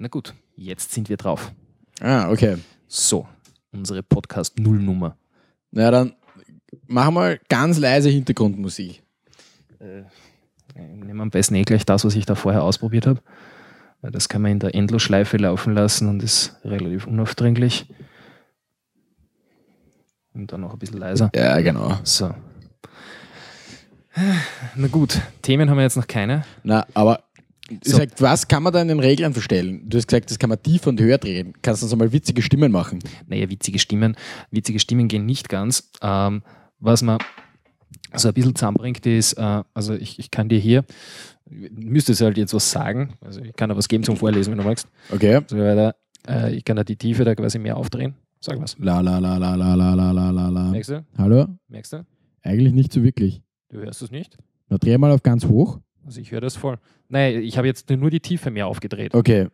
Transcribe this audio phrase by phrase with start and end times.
[0.00, 1.52] Na gut, jetzt sind wir drauf.
[2.00, 2.58] Ah, okay.
[2.86, 3.26] So,
[3.72, 5.16] unsere Podcast-Nullnummer.
[5.72, 6.14] Na dann
[6.86, 9.02] mach mal ganz leise Hintergrundmusik.
[9.80, 13.20] Nehmen wir am besten eh gleich das, was ich da vorher ausprobiert habe.
[14.00, 17.92] Weil das kann man in der Endlosschleife laufen lassen und ist relativ unaufdringlich.
[20.32, 21.32] Und dann noch ein bisschen leiser.
[21.34, 21.98] Ja, genau.
[22.04, 22.32] So.
[24.76, 26.44] Na gut, Themen haben wir jetzt noch keine.
[26.62, 27.24] Na, aber
[27.84, 27.98] So.
[27.98, 29.82] sag, was kann man da in den Reglern verstellen?
[29.88, 31.52] Du hast gesagt, das kann man tief und höher drehen.
[31.62, 33.00] Kannst du uns mal witzige Stimmen machen?
[33.26, 34.16] Naja, witzige Stimmen.
[34.50, 35.90] Witzige Stimmen gehen nicht ganz.
[36.00, 36.42] Ähm,
[36.80, 37.18] was man
[38.14, 40.84] so ein bisschen zusammenbringt, ist, äh, also ich, ich kann dir hier,
[41.46, 43.14] müsstest du halt jetzt was sagen.
[43.20, 44.88] Also ich kann da was geben zum Vorlesen, wenn du magst.
[45.12, 45.40] Okay.
[45.46, 45.94] So weiter.
[46.26, 48.14] Äh, ich kann da die Tiefe da quasi mehr aufdrehen.
[48.40, 48.76] Sag was.
[48.78, 50.70] La la la la la la la la la la.
[50.70, 51.04] Merkst du?
[51.16, 51.46] Hallo?
[51.68, 52.06] Merkst du?
[52.42, 53.42] Eigentlich nicht so wirklich.
[53.68, 54.38] Du hörst es nicht?
[54.68, 55.80] Na, dreh mal auf ganz hoch.
[56.08, 56.78] Also ich höre das voll.
[57.10, 59.14] Nein, ich habe jetzt nur die Tiefe mehr aufgedreht.
[59.14, 59.48] Okay.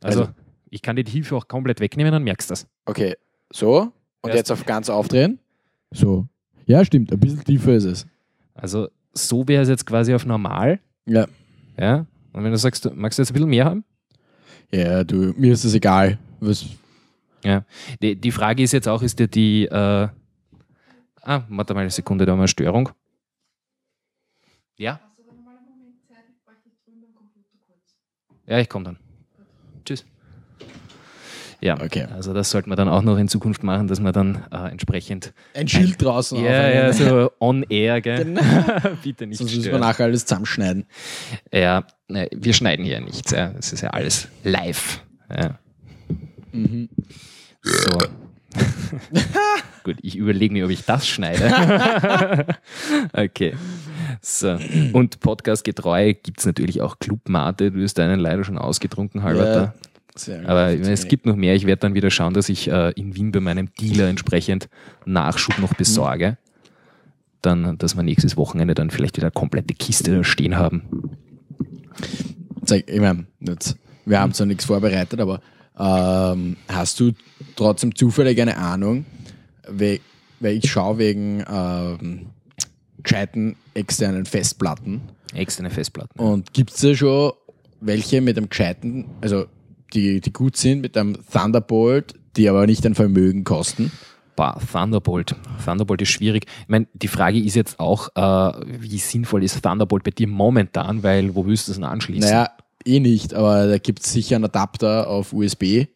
[0.00, 0.32] Also, also-
[0.70, 2.66] ich kann die Tiefe auch komplett wegnehmen, dann merkst du das.
[2.86, 3.14] Okay.
[3.52, 3.92] So.
[4.22, 5.38] Und Erst- jetzt auf ganz aufdrehen.
[5.90, 6.26] So.
[6.64, 7.12] Ja, stimmt.
[7.12, 8.06] Ein bisschen tiefer ist es.
[8.54, 10.80] Also so wäre es jetzt quasi auf normal.
[11.04, 11.26] Ja.
[11.78, 12.06] Ja.
[12.32, 13.84] Und wenn du sagst, du magst du jetzt ein bisschen mehr haben?
[14.72, 16.18] Ja, du, mir ist es egal.
[16.40, 16.64] Was,
[18.02, 19.66] Die, die Frage ist jetzt auch, ist dir die.
[19.66, 20.08] Äh,
[21.22, 22.88] ah, warte mal eine Sekunde, da haben wir eine Störung.
[24.78, 25.00] Ja?
[28.48, 28.96] Ja, ich komme dann.
[29.84, 30.04] Tschüss.
[31.60, 32.06] Ja, Okay.
[32.14, 35.32] also das sollte man dann auch noch in Zukunft machen, dass man dann äh, entsprechend.
[35.54, 38.24] ein Schild draußen Ja, ja, so on air, gell?
[38.26, 38.40] Genau.
[39.02, 39.80] Bitte nicht Sonst müssen wir stören.
[39.80, 40.86] nachher alles zusammenschneiden.
[41.52, 43.32] Ja, ne, wir schneiden hier nichts.
[43.32, 43.52] Ja.
[43.58, 45.02] Es ist ja alles live.
[45.36, 45.58] Ja.
[46.52, 46.88] Mhm.
[47.62, 47.98] So.
[49.84, 52.46] Gut, ich überlege mir, ob ich das schneide.
[53.12, 53.54] okay.
[54.20, 54.58] So.
[54.92, 57.70] Und podcastgetreu gibt es natürlich auch Clubmate.
[57.70, 59.74] Du hast deinen leider schon ausgetrunken, Halberter.
[60.14, 60.48] Sehr gut.
[60.48, 61.54] Aber es gibt noch mehr.
[61.54, 64.68] Ich werde dann wieder schauen, dass ich äh, in Wien bei meinem Dealer entsprechend
[65.04, 66.36] Nachschub noch besorge.
[67.42, 70.82] Dann, dass wir nächstes Wochenende dann vielleicht wieder eine komplette Kiste da stehen haben.
[72.68, 73.26] Ich meine,
[74.04, 75.40] wir haben zwar nichts vorbereitet, aber
[75.78, 77.12] ähm, hast du
[77.54, 79.06] trotzdem zufällig eine Ahnung,
[79.68, 80.00] we,
[80.40, 82.26] weil ich schaue wegen ähm,
[83.02, 85.02] gescheiten externen Festplatten
[85.34, 86.18] Externe Festplatten.
[86.18, 87.32] und gibt es da schon
[87.80, 89.46] welche mit einem gescheiten, also
[89.92, 93.92] die, die gut sind, mit einem Thunderbolt, die aber nicht ein Vermögen kosten?
[94.36, 95.34] Boah, Thunderbolt.
[95.64, 96.46] Thunderbolt ist schwierig.
[96.62, 101.02] Ich meine, die Frage ist jetzt auch, äh, wie sinnvoll ist Thunderbolt bei dir momentan,
[101.02, 102.30] weil wo willst du es denn anschließen?
[102.30, 102.50] Naja,
[102.84, 105.86] eh nicht, aber da gibt es sicher einen Adapter auf USB.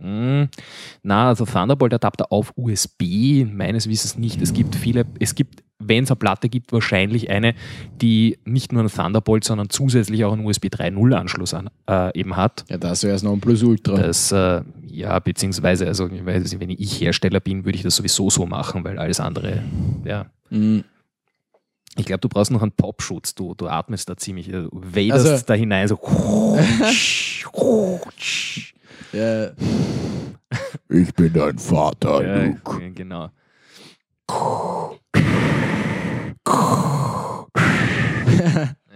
[0.00, 0.48] Hm,
[1.02, 4.40] na, also Thunderbolt-Adapter auf USB, meines Wissens nicht.
[4.40, 7.54] Es gibt viele, es gibt, wenn es eine Platte gibt, wahrscheinlich eine,
[8.00, 12.36] die nicht nur einen Thunderbolt, sondern zusätzlich auch einen USB 3.0 Anschluss an, äh, eben
[12.36, 12.64] hat.
[12.68, 13.96] Ja, das wäre es noch ein Plus-Ultra.
[13.96, 17.96] Das, äh, ja, beziehungsweise, also ich weiß nicht, wenn ich Hersteller bin, würde ich das
[17.96, 19.62] sowieso so machen, weil alles andere,
[20.04, 20.26] ja.
[20.50, 20.84] Mhm.
[21.96, 23.34] Ich glaube, du brauchst noch einen Popschutz.
[23.34, 25.98] Du, du atmest da ziemlich, du waderst Also- da hinein, so.
[29.12, 29.50] Ja.
[30.88, 33.30] Ich bin dein Vater, ja, genau.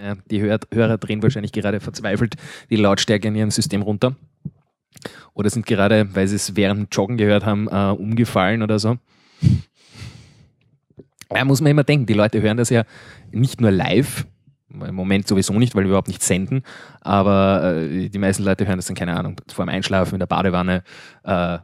[0.03, 2.35] Ja, die Hör Hörer drehen wahrscheinlich gerade verzweifelt
[2.71, 4.17] die Lautstärke in ihrem System runter.
[5.35, 8.99] Oder sind gerade, weil sie es während Joggen gehört haben, äh, umgefallen oder so.
[11.35, 12.85] Ja, muss man immer denken, die Leute hören das ja
[13.31, 14.27] nicht nur live,
[14.81, 16.63] im Moment sowieso nicht, weil wir überhaupt nicht senden,
[17.01, 20.27] aber äh, die meisten Leute hören das dann, keine Ahnung, vor dem Einschlafen in der
[20.27, 20.83] Badewanne
[21.25, 21.59] äh,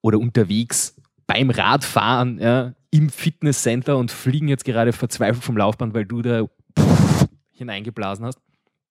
[0.00, 6.04] oder unterwegs beim Radfahren ja, im Fitnesscenter und fliegen jetzt gerade verzweifelt vom Laufband, weil
[6.04, 6.44] du da
[7.52, 8.38] hineingeblasen hast.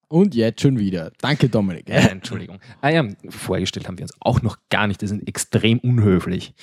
[0.07, 1.11] Und jetzt schon wieder.
[1.21, 1.89] Danke, Dominik.
[1.89, 2.59] Äh, Entschuldigung.
[2.81, 5.01] Ah ja, vorgestellt haben wir uns auch noch gar nicht.
[5.01, 6.53] Das sind extrem unhöflich.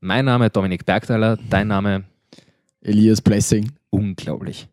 [0.00, 2.04] Mein Name ist Dominik Bergthaler, dein Name
[2.80, 3.72] Elias Blessing.
[3.90, 4.68] unglaublich.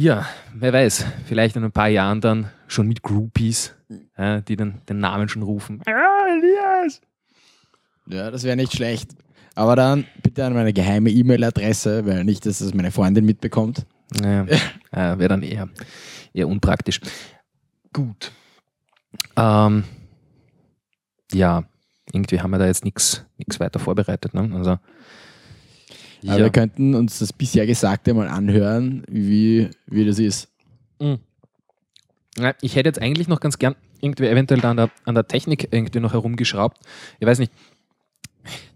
[0.00, 3.74] Ja, wer weiß, vielleicht in ein paar Jahren dann schon mit Groupies,
[4.16, 5.82] ja, die dann den Namen schon rufen.
[5.84, 7.02] Ah, Elias!
[8.06, 9.10] Ja, das wäre nicht schlecht.
[9.54, 13.84] Aber dann bitte an meine geheime E-Mail-Adresse, weil nicht, dass das meine Freundin mitbekommt.
[14.24, 14.44] Ja,
[14.90, 15.68] äh, wäre dann eher,
[16.32, 17.02] eher unpraktisch.
[17.92, 18.32] Gut.
[19.36, 19.84] Ähm,
[21.30, 21.64] ja,
[22.10, 23.26] irgendwie haben wir da jetzt nichts
[23.58, 24.32] weiter vorbereitet.
[24.32, 24.50] Ne?
[24.54, 24.78] Also,
[26.26, 30.48] Aber wir könnten uns das bisher Gesagte mal anhören, wie, wie das ist.
[32.38, 35.26] Ja, Ich hätte jetzt eigentlich noch ganz gern irgendwie eventuell da an der, an der
[35.26, 36.78] Technik irgendwie noch herumgeschraubt.
[37.18, 37.52] Ich weiß nicht,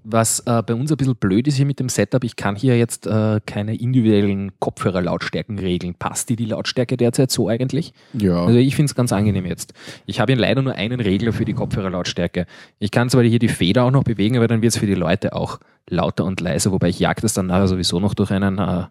[0.07, 2.77] Was äh, bei uns ein bisschen blöd ist hier mit dem Setup, ich kann hier
[2.77, 5.95] jetzt äh, keine individuellen Kopfhörerlautstärken regeln.
[5.95, 7.95] Passt dir die Lautstärke derzeit so eigentlich?
[8.13, 8.45] Ja.
[8.45, 9.73] Also ich finde es ganz angenehm jetzt.
[10.05, 12.45] Ich habe hier leider nur einen Regler für die Kopfhörerlautstärke.
[12.79, 14.95] Ich kann zwar hier die Feder auch noch bewegen, aber dann wird es für die
[14.95, 15.59] Leute auch
[15.89, 18.85] lauter und leiser, wobei ich jag das dann nachher sowieso noch durch einen, äh,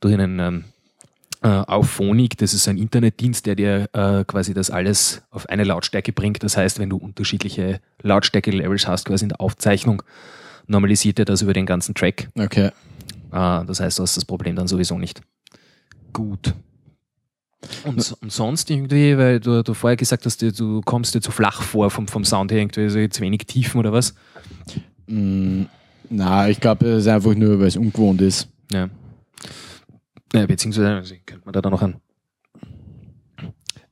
[0.00, 0.64] durch einen ähm,
[1.42, 6.12] äh, Auphonic, das ist ein Internetdienst, der dir äh, quasi das alles auf eine Lautstärke
[6.12, 6.42] bringt.
[6.42, 10.02] Das heißt, wenn du unterschiedliche Lautstärke-Levels hast, quasi in der Aufzeichnung,
[10.66, 12.28] normalisiert er das über den ganzen Track.
[12.38, 12.70] Okay.
[13.30, 15.20] Ah, das heißt, du hast das Problem dann sowieso nicht.
[16.12, 16.54] Gut.
[17.84, 21.30] Und, und sonst irgendwie, weil du, du vorher gesagt hast, du, du kommst dir zu
[21.30, 24.14] flach vor vom, vom Sound her, irgendwie also zu wenig Tiefen oder was?
[25.06, 25.64] Mm,
[26.08, 28.48] na, ich glaube, es ist einfach nur, weil es ungewohnt ist.
[28.70, 28.88] Ja.
[30.32, 32.00] ja beziehungsweise könnte man da dann noch einen,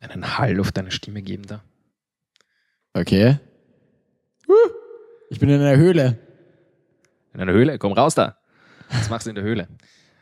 [0.00, 1.62] einen Hall auf deine Stimme geben da.
[2.92, 3.38] Okay.
[5.30, 6.18] Ich bin in einer Höhle.
[7.34, 8.36] In einer Höhle, komm raus da.
[8.90, 9.68] Was machst du in der Höhle?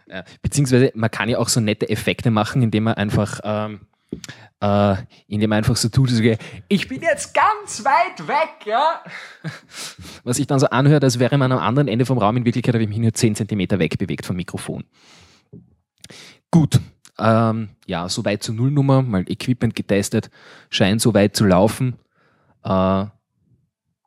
[0.09, 3.87] Ja, beziehungsweise man kann ja auch so nette Effekte machen, indem man einfach, ähm,
[4.61, 4.97] äh,
[5.29, 6.23] indem man einfach so tut, so,
[6.69, 9.03] ich bin jetzt ganz weit weg, ja.
[10.25, 12.37] Was sich dann so anhört, als wäre man am anderen Ende vom Raum.
[12.37, 14.85] In Wirklichkeit habe ich mich nur 10 cm wegbewegt vom Mikrofon.
[16.51, 16.81] Gut.
[17.19, 20.31] Ähm, ja, soweit zur Nullnummer, mal Equipment getestet,
[20.71, 21.99] scheint soweit zu laufen.
[22.65, 23.07] Äh,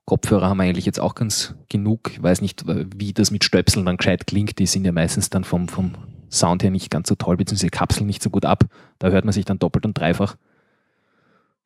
[0.05, 2.11] Kopfhörer haben wir eigentlich jetzt auch ganz genug.
[2.11, 4.59] Ich weiß nicht, wie das mit Stöpseln dann gescheit klingt.
[4.59, 5.93] Die sind ja meistens dann vom, vom
[6.31, 8.65] Sound her nicht ganz so toll, beziehungsweise kapseln nicht so gut ab.
[8.99, 10.35] Da hört man sich dann doppelt und dreifach.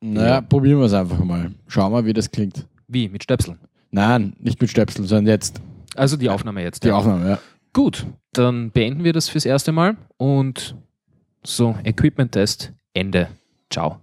[0.00, 0.40] Naja, Ja.
[0.40, 1.52] probieren wir es einfach mal.
[1.66, 2.66] Schauen wir, wie das klingt.
[2.88, 3.08] Wie?
[3.08, 3.58] Mit Stöpseln?
[3.90, 5.60] Nein, nicht mit Stöpsel, sondern jetzt
[5.96, 6.84] Also die Aufnahme jetzt.
[6.84, 6.94] die ja.
[6.96, 7.38] Aufnahme, ja.
[7.72, 10.74] Gut, dann beenden wir das fürs erste Mal und
[11.42, 13.28] so, Equipment-Test, Ende.
[13.70, 14.00] Ciao.